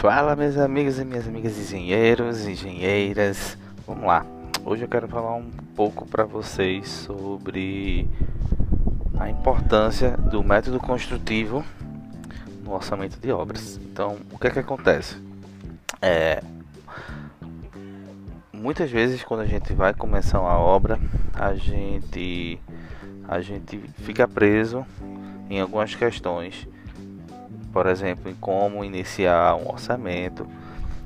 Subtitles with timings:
[0.00, 3.58] Fala meus amigos e minhas amigas engenheiros, engenheiras.
[3.86, 4.24] Vamos lá.
[4.64, 8.08] Hoje eu quero falar um pouco para vocês sobre
[9.18, 11.62] a importância do método construtivo
[12.64, 13.78] no orçamento de obras.
[13.92, 15.18] Então, o que é que acontece?
[16.00, 16.42] É,
[18.54, 20.98] muitas vezes quando a gente vai começar uma obra,
[21.34, 22.58] a gente
[23.28, 24.82] a gente fica preso
[25.50, 26.66] em algumas questões
[27.72, 30.46] por exemplo, em como iniciar um orçamento.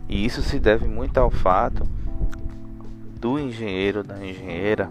[0.08, 1.88] E isso se deve muito ao fato
[3.20, 4.90] do engenheiro da engenheira,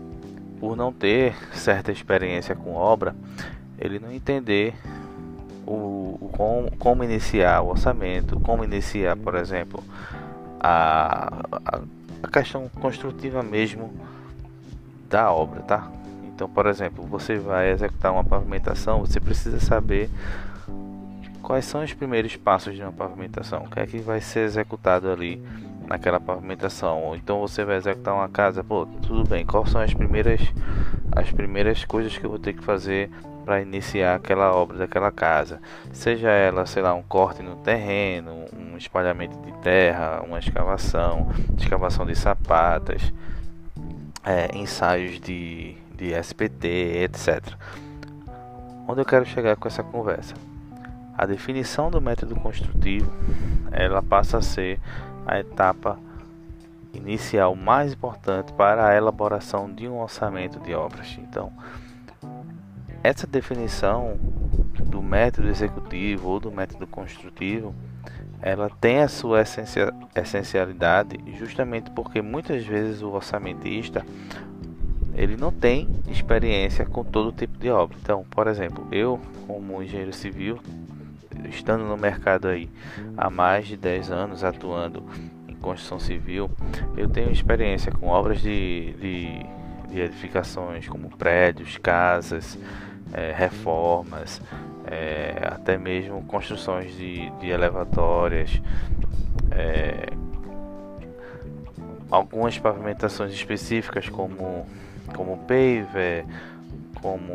[0.59, 3.16] por não ter certa experiência com obra,
[3.78, 4.73] ele não entender
[5.67, 9.84] o, o como, como, iniciar o orçamento, como iniciar, por exemplo,
[10.59, 11.81] a, a,
[12.23, 13.94] a questão construtiva mesmo
[15.09, 15.92] da obra, tá?
[16.34, 20.09] Então, por exemplo, você vai executar uma pavimentação, você precisa saber
[21.44, 25.11] quais são os primeiros passos de uma pavimentação, o que é que vai ser executado
[25.11, 25.44] ali
[25.86, 29.94] naquela pavimentação, ou então você vai executar uma casa, pô, tudo bem, quais são as
[29.94, 30.39] primeiras
[31.11, 33.11] as primeiras coisas que eu vou ter que fazer
[33.45, 35.59] para iniciar aquela obra daquela casa,
[35.91, 42.05] seja ela, sei lá, um corte no terreno, um espalhamento de terra, uma escavação, escavação
[42.05, 43.14] de sapatas,
[44.23, 47.44] é, ensaios de, de SPT, etc.
[48.88, 50.33] Onde eu quero chegar com essa conversa?
[51.17, 53.11] A definição do método construtivo,
[53.72, 54.80] ela passa a ser
[55.25, 56.00] a etapa
[56.94, 61.17] inicial mais importante para a elaboração de um orçamento de obras.
[61.20, 61.52] Então,
[63.03, 64.17] essa definição
[64.86, 67.73] do método executivo ou do método construtivo,
[68.42, 69.42] ela tem a sua
[70.16, 74.05] essencialidade justamente porque muitas vezes o orçamentista
[75.16, 77.95] ele não tem experiência com todo tipo de obra.
[78.02, 80.59] Então, por exemplo, eu como engenheiro civil
[81.49, 82.69] estando no mercado aí
[83.17, 85.03] há mais de 10 anos atuando
[85.48, 86.49] em construção civil,
[86.98, 89.45] eu tenho experiência com obras de, de,
[89.89, 92.58] de edificações como prédios, casas,
[93.14, 94.42] é, reformas,
[94.86, 98.61] é, até mesmo construções de, de elevatórias,
[99.52, 100.08] é,
[102.09, 104.65] algumas pavimentações específicas como,
[105.15, 106.26] como paver,
[107.02, 107.33] como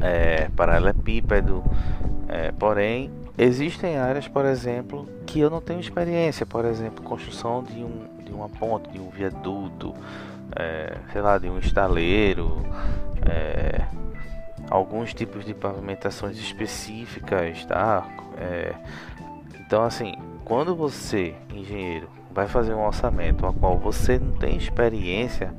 [0.00, 1.64] é, paralelepípedo,
[2.28, 7.82] é, porém, existem áreas, por exemplo, que eu não tenho experiência, por exemplo, construção de,
[7.82, 9.94] um, de uma ponte, de um viaduto,
[10.54, 12.62] é, sei lá, de um estaleiro,
[13.26, 13.86] é,
[14.70, 18.06] alguns tipos de pavimentações específicas, tá?
[18.36, 18.74] É,
[19.60, 25.52] então, assim, quando você, engenheiro, vai fazer um orçamento a qual você não tem experiência,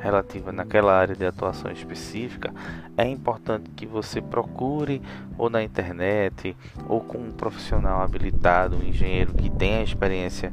[0.00, 2.52] relativa naquela área de atuação específica,
[2.96, 5.00] é importante que você procure
[5.38, 6.56] ou na internet
[6.88, 10.52] ou com um profissional habilitado, um engenheiro que tenha experiência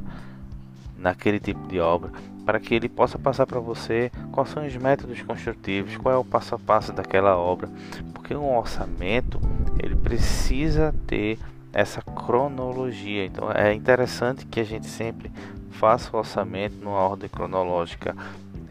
[0.96, 2.10] naquele tipo de obra,
[2.44, 6.24] para que ele possa passar para você quais são os métodos construtivos, qual é o
[6.24, 7.68] passo a passo daquela obra,
[8.12, 9.40] porque um orçamento
[9.82, 11.38] ele precisa ter
[11.72, 13.24] essa cronologia.
[13.24, 15.30] Então é interessante que a gente sempre
[15.70, 18.16] faça o orçamento numa ordem cronológica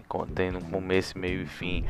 [0.07, 1.84] contendo começo, meio e fim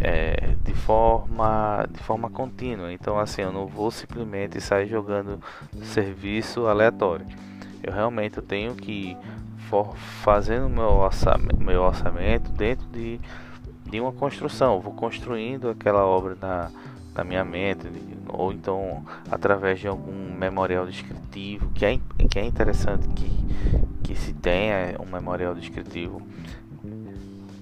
[0.00, 2.92] é, de forma de forma contínua.
[2.92, 5.40] Então assim, eu não vou simplesmente sair jogando
[5.82, 7.26] serviço aleatório.
[7.82, 9.16] Eu realmente tenho que
[9.68, 13.20] for fazendo meu orçamento, meu orçamento dentro de,
[13.90, 14.74] de uma construção.
[14.74, 16.70] Eu vou construindo aquela obra na,
[17.14, 17.86] na minha mente,
[18.28, 21.98] ou então através de algum memorial descritivo, que é,
[22.28, 23.30] que é interessante que,
[24.02, 26.22] que se tenha um memorial descritivo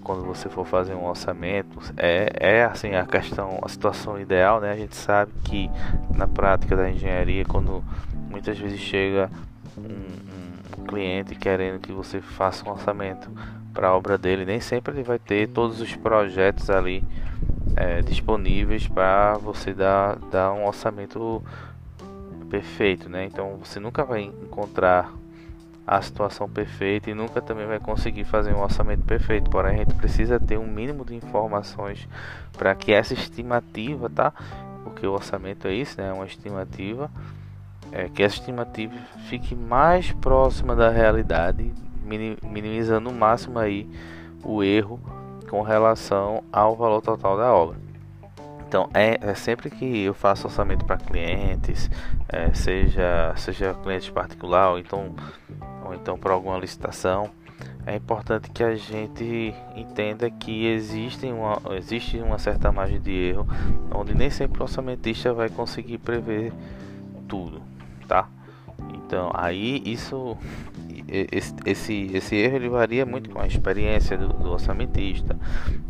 [0.02, 4.72] quando você for fazer um orçamento é, é assim a questão a situação ideal né?
[4.72, 5.70] A gente sabe que
[6.14, 7.84] na prática da engenharia quando
[8.30, 9.30] muitas vezes chega
[9.76, 13.30] um, um cliente querendo que você faça um orçamento
[13.72, 17.04] para a obra dele nem sempre ele vai ter todos os projetos ali
[17.76, 21.42] é, disponíveis para você dar, dar um orçamento
[22.48, 23.24] perfeito né?
[23.24, 25.12] Então você nunca vai encontrar
[25.86, 29.50] a situação perfeita e nunca também vai conseguir fazer um orçamento perfeito.
[29.50, 32.08] Porém, a gente precisa ter um mínimo de informações
[32.56, 34.32] para que essa estimativa, tá?
[34.84, 36.08] Porque o orçamento é isso, né?
[36.08, 37.10] É uma estimativa.
[37.92, 38.94] É, que essa estimativa
[39.28, 41.72] fique mais próxima da realidade,
[42.04, 43.88] minimizando o máximo aí
[44.44, 45.00] o erro
[45.48, 47.89] com relação ao valor total da obra.
[48.70, 51.90] Então, é, é sempre que eu faço orçamento para clientes,
[52.28, 55.12] é, seja, seja cliente particular ou então,
[55.84, 57.32] ou então para alguma licitação,
[57.84, 63.44] é importante que a gente entenda que existe uma, existe uma certa margem de erro,
[63.92, 66.52] onde nem sempre o orçamentista vai conseguir prever
[67.26, 67.60] tudo,
[68.06, 68.28] tá?
[68.94, 70.38] Então, aí isso
[71.32, 71.54] esse,
[72.14, 75.36] esse, erro ele varia muito com a experiência do, do orçamentista,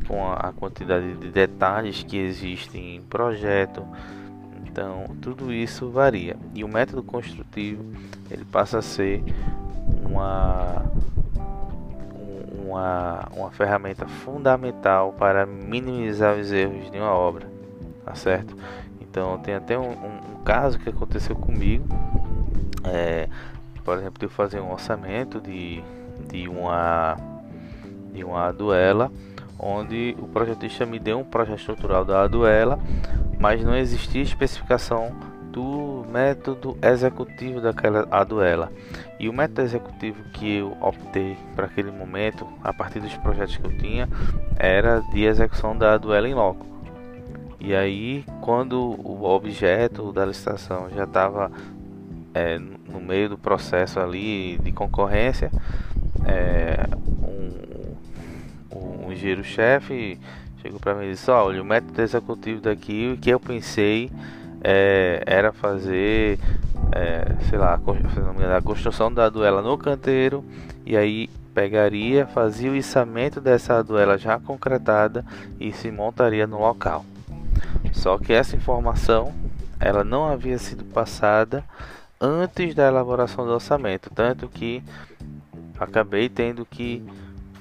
[0.06, 3.84] com a, a, quantidade de detalhes que existem em projeto.
[4.64, 6.36] Então, tudo isso varia.
[6.54, 7.84] E o método construtivo
[8.30, 9.22] ele passa a ser
[10.04, 10.84] uma
[12.70, 17.48] uma, uma ferramenta fundamental para minimizar os erros de uma obra,
[18.04, 18.56] tá certo?
[19.00, 21.84] Então tem até um, um, um caso que aconteceu comigo,
[22.84, 23.28] é,
[23.80, 25.82] por exemplo, de fazer um orçamento de,
[26.28, 27.16] de uma
[28.12, 29.10] de uma duela,
[29.58, 32.78] onde o projetista me deu um projeto estrutural da duela,
[33.38, 35.14] mas não existia especificação
[35.52, 38.72] do método executivo daquela aduela.
[39.18, 43.66] E o método executivo que eu optei para aquele momento, a partir dos projetos que
[43.66, 44.08] eu tinha,
[44.56, 46.66] era de execução da duela em loco.
[47.58, 51.52] E aí, quando o objeto da licitação já estava
[52.34, 55.50] é, no meio do processo ali de concorrência,
[56.26, 56.86] é,
[58.72, 60.18] um, um engenheiro-chefe
[60.62, 64.10] chegou para mim e disse: Olha, o método executivo daqui, o que eu pensei
[64.62, 66.38] é, era fazer,
[66.92, 67.74] é, sei lá,
[68.56, 70.44] a construção da duela no canteiro
[70.84, 75.24] e aí pegaria, fazia o içamento dessa duela já concretada
[75.58, 77.04] e se montaria no local.
[77.92, 79.32] Só que essa informação
[79.78, 81.64] ela não havia sido passada
[82.20, 84.82] antes da elaboração do orçamento, tanto que
[85.78, 87.02] acabei tendo que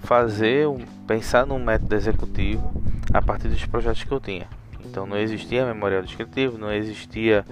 [0.03, 0.67] fazer
[1.07, 2.73] pensar num método executivo
[3.13, 4.47] a partir dos projetos que eu tinha.
[4.85, 7.45] Então não existia memorial descritivo, não existia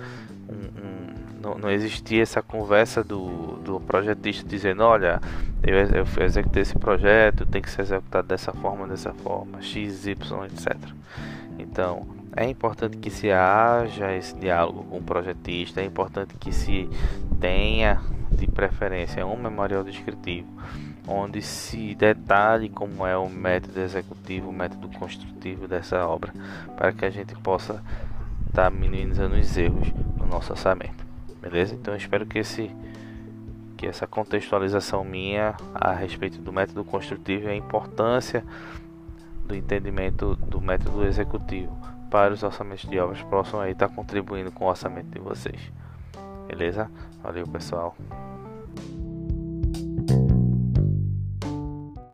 [0.49, 5.21] um, um, não, não, existia essa conversa do, do projetista dizendo, olha,
[5.63, 10.45] eu, eu executei esse projeto, tem que ser executado dessa forma, dessa forma, x, y,
[10.45, 10.75] etc.
[11.59, 16.87] Então é importante que se haja esse diálogo com o projetista, é importante que se
[17.39, 17.99] tenha
[18.31, 20.47] de preferência um memorial descritivo
[21.07, 26.33] onde se detalhe como é o método executivo, o método construtivo dessa obra,
[26.75, 27.81] para que a gente possa
[28.47, 29.87] estar tá minimizando os erros
[30.17, 31.05] no nosso orçamento.
[31.41, 31.73] Beleza?
[31.73, 32.69] Então espero que esse
[33.77, 38.43] que essa contextualização minha a respeito do método construtivo e a importância
[39.45, 41.77] do entendimento do método executivo
[42.09, 45.71] para os orçamentos de obras possam aí tá contribuindo com o orçamento de vocês.
[46.47, 46.89] Beleza?
[47.21, 47.95] Valeu, pessoal.